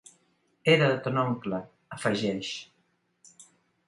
[0.75, 1.59] Era de ton oncle,
[1.97, 2.49] afegeix.